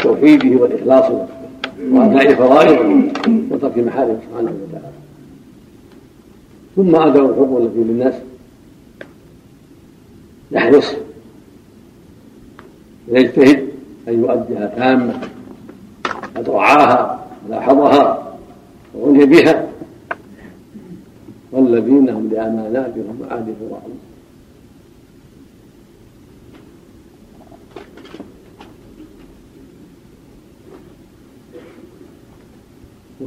[0.01, 1.28] توحيده والإخلاص له
[1.91, 3.12] وأداء فرائضه
[3.51, 4.93] وترك محارمه سبحانه وتعالى.
[6.76, 8.14] ثم أداء الحقوق التي للناس.
[10.53, 10.95] يحرص
[13.09, 13.68] ويجتهد
[14.09, 15.20] أن يؤديها تامة
[16.37, 18.35] قد رعاها ولاحظها
[18.95, 19.68] وعني بها.
[21.53, 23.99] والذين هم لأماناتهم وعهدهم راعون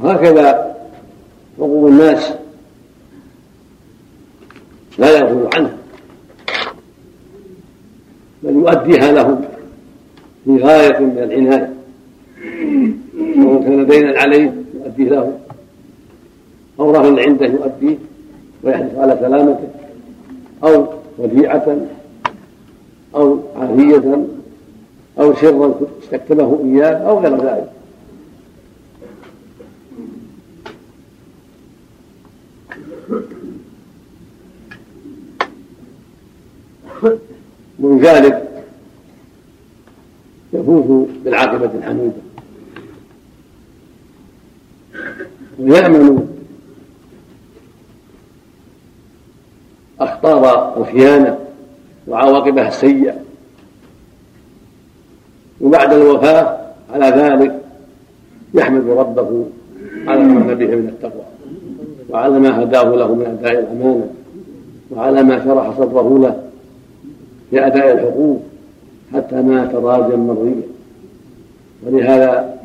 [0.02, 0.76] وهكذا
[1.58, 2.32] حقوق الناس
[4.98, 5.76] لا يغفل عنها
[8.42, 9.40] بل يؤديها لهم
[10.44, 11.72] في غاية من العناية
[13.36, 15.38] ومن كان دينا عليه يؤديه له
[16.80, 17.96] أو رهن عنده يؤديه
[18.62, 19.68] ويحرص على سلامته
[20.64, 20.86] أو
[21.18, 21.76] وديعة
[23.14, 24.26] أو عافية
[25.18, 27.70] أو سرا استكتبه إياه أو غير ذلك.
[37.98, 38.48] ذلك
[40.52, 42.26] يفوز بالعاقبة الحميدة.
[45.58, 46.28] ويأمن
[50.00, 51.38] أخطار الخيانة
[52.08, 53.14] وعواقبها السيئة.
[55.60, 56.58] وبعد الوفاة
[56.92, 57.62] على ذلك
[58.54, 59.46] يحمد ربه
[60.06, 61.24] على ما به من التقوى
[62.10, 64.10] وعلى ما هداه له من أداء الأمانة
[64.90, 66.45] وعلى ما شرح صدره له
[67.50, 68.42] في أداء الحقوق
[69.14, 70.62] حتى مات راجا مرضيا
[71.86, 72.58] ولهذا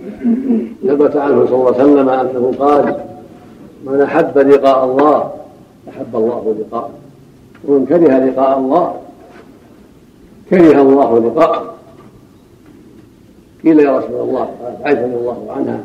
[0.88, 2.96] ثبت عنه صلى الله عليه وسلم أنه قال
[3.86, 5.32] من أحب لقاء الله
[5.90, 6.90] أحب الله لقاءه.
[7.68, 8.96] ومن كره لقاء الله
[10.50, 11.74] كره الله لقاءه.
[13.64, 15.84] قيل يا رسول الله قالت عائشة رضي الله عنها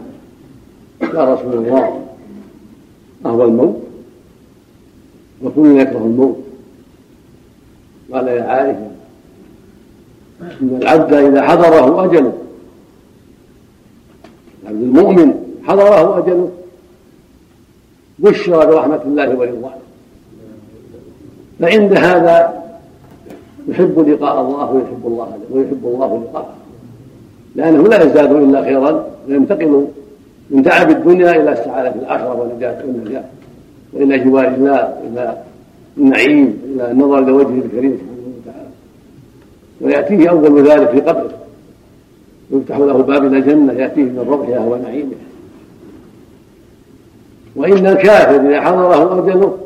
[1.02, 2.00] يا رسول الله
[3.26, 3.76] أهو الموت
[5.42, 6.36] وكل يكره الموت.
[8.12, 8.90] قال يا عائشه
[10.62, 12.32] إن العبد إذا حضره أجله.
[14.62, 15.34] العبد المؤمن
[15.64, 16.50] حضره أجله.
[18.18, 19.86] بشر برحمة الله ورضوانه.
[21.60, 22.62] فعند هذا
[23.68, 26.54] يحب لقاء الله ويحب الله ويحب الله لقاءه.
[27.54, 29.86] لأنه لا يزداد إلا خيرا وينتقل
[30.50, 33.24] من تعب الدنيا إلى السعادة الآخرة والنجاة والنجاة.
[33.92, 35.42] وإلى جوار الله إلى
[35.98, 38.68] النعيم إلى النظر إلى وجهه الكريم سبحانه وتعالى.
[39.80, 41.30] ويأتيه أول ذلك في قبره.
[42.50, 45.26] يفتح له باب إلى الجنة يأتيه من روحها ونعيمها.
[47.56, 49.58] وإن الكافر إذا حضره أجله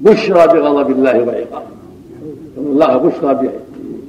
[0.00, 1.66] بشرى بغضب الله وعقابه.
[2.58, 3.50] الله بشرى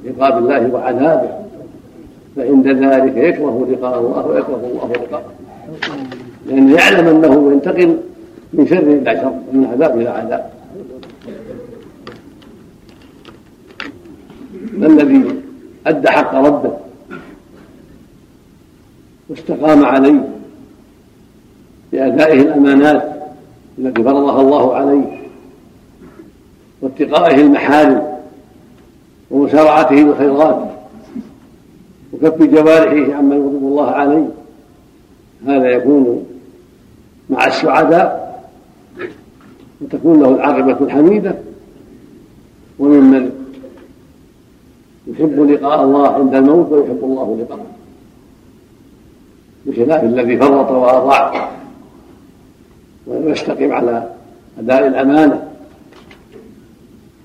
[0.04, 1.40] بعقاب الله وعذابه.
[2.36, 5.32] فعند ذلك يكره لقاء الله ويكره الله لقاءه
[6.46, 7.96] لأنه يعلم أنه ينتقل
[8.52, 10.50] من شر إلى شر ومن عذاب إلى عذاب.
[14.74, 15.24] الذي
[15.86, 16.72] أدى حق ربه
[19.28, 20.28] واستقام عليه
[21.92, 23.10] بأدائه الأمانات
[23.78, 25.20] التي فرضها الله عليه
[26.82, 28.02] واتقائه المحارم
[29.30, 30.70] ومسارعته بالخيرات
[32.12, 34.26] وكف جوارحه عما يغضب الله عليه
[35.46, 36.26] هذا يكون
[37.30, 38.29] مع السعداء
[39.80, 41.34] وتكون له العاقبة الحميدة.
[42.78, 43.30] وممن
[45.06, 47.66] يحب لقاء الله عند الموت ويحب الله لقاءه.
[49.66, 51.50] بخلاف الذي فرط وأضاع
[53.06, 54.10] ولم يستقم على
[54.58, 55.48] أداء الأمانة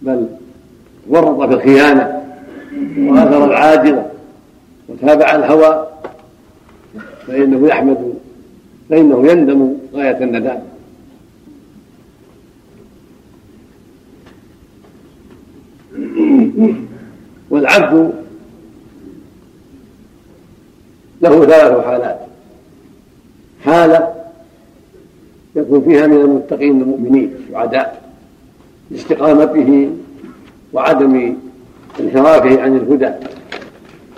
[0.01, 0.27] بل
[1.09, 2.21] ورط في الخيانة
[2.97, 4.09] وآثر العاجلة
[4.89, 5.87] وتابع الهوى
[7.27, 8.13] فإنه يحمد
[8.89, 10.61] فإنه يندم غاية الندامة
[17.49, 18.11] والعبد
[21.21, 22.19] له ثلاث حالات.
[23.65, 24.13] حالة
[25.55, 28.01] يكون فيها من المتقين المؤمنين السعداء
[28.91, 29.89] لاستقامته
[30.73, 31.35] وعدم
[31.99, 33.11] انحرافه عن الهدى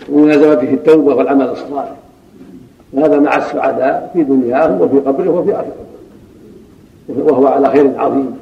[0.10, 1.96] وملازمته التوبة والعمل الصالح.
[2.94, 5.88] وهذا مع السعداء في دنياه وفي قبره وفي آخرته.
[7.08, 8.38] وهو على خير عظيم.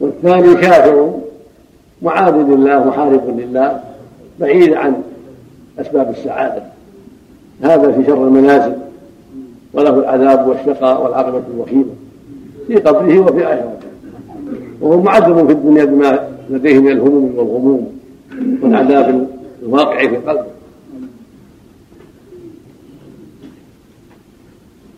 [0.00, 1.23] والثاني كافر
[2.02, 3.80] معاذ لله محارب لله
[4.40, 5.02] بعيد عن
[5.78, 6.62] أسباب السعادة.
[7.62, 8.74] هذا في شر المنازل
[9.72, 11.94] وله العذاب والشقاء والعاقبة الوخيمة
[12.66, 13.86] في قبره وفي آخرته.
[14.80, 17.98] وهو معذب في الدنيا بما لديه من الهموم والغموم
[18.62, 19.28] والعذاب
[19.62, 20.44] الواقع في قلبه.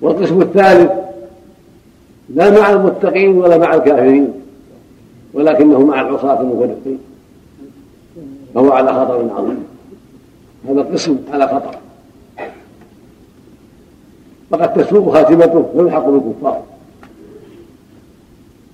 [0.03, 0.91] والقسم الثالث
[2.35, 4.33] لا مع المتقين ولا مع الكافرين.
[5.37, 6.99] ولكنه مع العصاة المفرطين
[8.55, 9.65] فهو على خطر عظيم.
[10.69, 11.79] هذا القسم على خطر.
[14.51, 16.63] فقد تسوء خاتمته ويلحق بالكفار.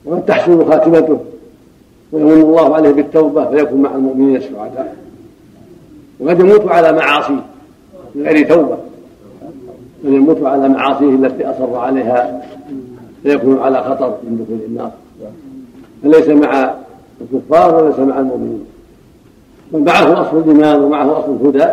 [0.04, 1.20] وقد تحسن خاتمته
[2.12, 4.96] ويمن الله عليه بالتوبة فيكون مع المؤمنين السعداء
[6.20, 7.38] وقد يموت على معاصي
[8.14, 8.78] من غير توبة.
[10.04, 12.42] بل يموت على معاصيه التي أصر عليها
[13.22, 14.92] فيكون على خطر من دخول النار.
[16.03, 16.74] فليس مع
[17.20, 18.64] الكفار وليس مع المؤمنين.
[19.72, 21.72] بل معه أصل الإيمان ومعه أصل الهدى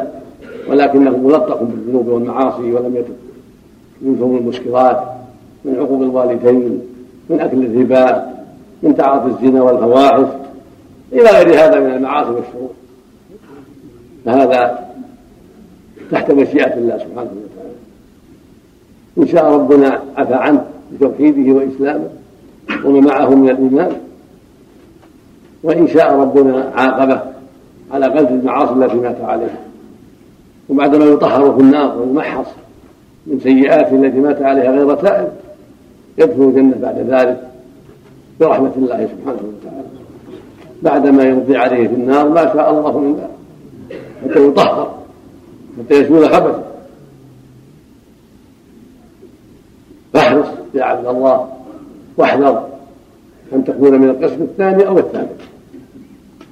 [0.69, 3.15] ولكنه ملطخ بالذنوب والمعاصي ولم يتب
[4.01, 5.03] من فم المسكرات
[5.65, 6.82] من عقوق الوالدين
[7.30, 8.34] من أكل الربا
[8.84, 10.27] من تعاطي الزنا والفواحش
[11.13, 12.69] إلى غير هذا من المعاصي والشرور.
[14.25, 14.89] فهذا
[16.11, 17.73] تحت مشيئة الله سبحانه وتعالى.
[19.17, 22.09] إن شاء ربنا عفى عنه بتوحيده وإسلامه
[22.86, 23.91] وما معه من الإيمان.
[25.64, 27.22] وإن شاء ربنا عاقبه
[27.91, 29.60] على قلب المعاصي التي مات عليها.
[30.70, 32.45] وبعدما يطهر في النار ويمحص
[33.28, 35.28] من سيئاته التي مات عليها غير تائب
[36.18, 37.47] يدخل الجنة بعد ذلك
[38.39, 39.88] برحمة الله سبحانه وتعالى.
[40.82, 43.30] بعدما يمضي عليه في النار ما شاء الله من ذلك.
[44.24, 44.95] حتى يطهر
[45.80, 46.64] حتى يزول خبثه.
[50.14, 51.47] فاحرص يا عبد الله
[52.18, 52.68] واحذر
[53.53, 55.49] أن تكون من القسم الثاني أو الثالث.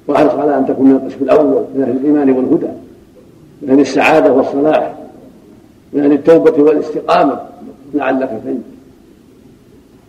[0.08, 2.68] واحرص على أن تكون من القسم الأول من أهل الإيمان والهدى
[3.62, 4.94] من أهل السعادة والصلاح
[5.92, 7.40] من أهل التوبة والاستقامة
[7.94, 8.60] لعلك تنجو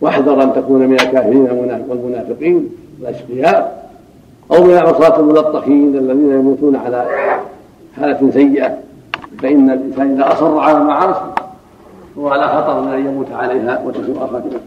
[0.00, 1.48] واحذر أن تكون من الكافرين
[1.88, 2.68] والمنافقين
[3.00, 3.90] والأشقياء
[4.52, 7.06] أو من العصاة الملطخين الذين يموتون على
[7.96, 8.78] حالة سيئة
[9.42, 11.30] فإن الإنسان إذا أصر على المعاصي
[12.18, 14.60] هو على خطر من أن يموت عليها وتسوء خاتمته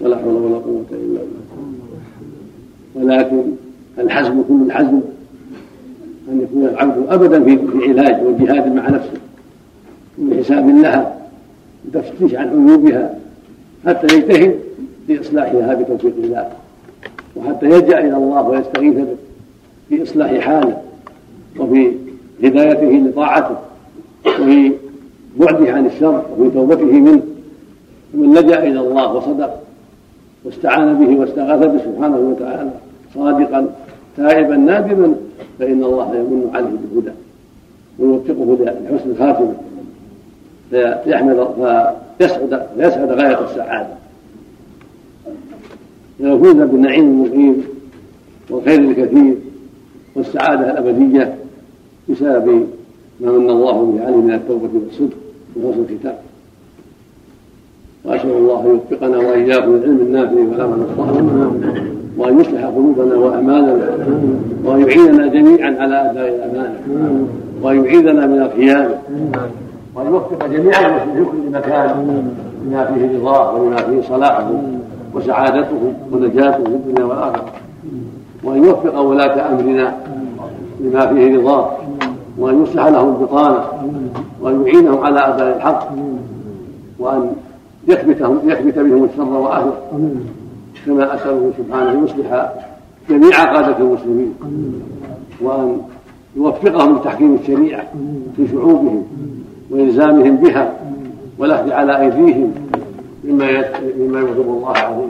[0.00, 1.30] ولا حول ولا قوة إلا بالله.
[2.94, 3.42] ولكن
[4.00, 5.00] الحزم كل الحزم
[6.28, 7.58] أن يكون العبد أبدا في
[7.90, 9.20] علاج وجهاد مع نفسه
[10.18, 11.16] من حساب لها
[11.88, 13.18] وتفتيش عن عيوبها
[13.86, 14.54] حتى يجتهد
[15.06, 16.48] في إصلاحها بتوفيق الله
[17.36, 19.16] وحتى يلجأ إلى الله ويستغيث به
[19.88, 20.82] في إصلاح حاله
[21.58, 21.92] وفي
[22.44, 23.56] هدايته لطاعته
[24.26, 24.72] وفي
[25.36, 27.22] بعده عن الشر وفي توبته منه.
[28.14, 29.60] ومن لجأ إلى الله وصدق
[30.44, 32.70] واستعان به واستغاث به سبحانه وتعالى
[33.14, 33.74] صادقا
[34.16, 35.14] تائبا نادما
[35.58, 37.12] فإن الله يمن عليه بالهدى
[37.98, 39.54] ويوفقه لحسن الخاتمة.
[40.70, 41.46] فيحمد
[42.18, 43.94] فيسعد فيسعد غاية السعادة.
[46.18, 47.64] فيفوز بالنعيم المقيم
[48.50, 49.34] والخير الكثير
[50.14, 51.34] والسعادة الأبدية
[52.08, 52.66] بسبب
[53.20, 55.16] ما من الله به عليه من التوبة والصدق
[55.56, 56.16] وحسن الختام
[58.04, 61.89] وأسأل الله أن يوفقنا وإياكم للعلم النافع والعمل الصالح.
[62.18, 63.88] وأن يصلح قلوبنا وأعمالنا
[64.64, 66.80] وأن يعيننا جميعا على أداء الأمانة
[67.62, 68.98] وأن يعيذنا من الخيانة
[69.94, 72.24] وأن يوفق جميع المسلمين في كل مكان
[72.62, 74.50] بما فيه رضاه وبما فيه صلاحه
[75.14, 77.44] وسعادته ونجاته في الدنيا والآخرة.
[78.44, 79.94] وأن يوفق ولاة أمرنا
[80.80, 81.70] بما فيه رضاه
[82.38, 83.64] وأن يصلح لهم البطانة
[84.40, 85.88] وأن يعينهم على أداء الحق
[86.98, 87.30] وأن
[87.88, 89.72] يكبت بهم الشر وأهله.
[90.86, 92.52] كما أسأله سبحانه أن يصلح
[93.10, 94.34] جميع قادة المسلمين
[95.40, 95.80] وأن
[96.36, 97.84] يوفقهم لتحكيم الشريعة
[98.36, 99.04] في شعوبهم
[99.70, 100.76] وإلزامهم بها
[101.38, 102.54] والأخذ على أيديهم
[103.24, 103.64] مما
[103.98, 105.08] مما يغضب الله عليه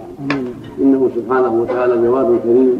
[0.81, 2.79] إنه سبحانه وتعالى جواد كريم.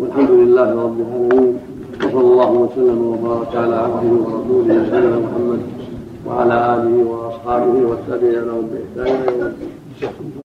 [0.00, 1.58] والحمد لله رب العالمين.
[2.04, 5.60] وصلى الله وسلم وبارك على عبده ورسوله سيدنا محمد
[6.26, 10.35] وعلى آله وأصحابه والتابعين لهم بإحسان إلى يوم الدين.